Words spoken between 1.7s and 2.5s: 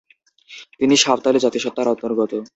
অন্তর্গত।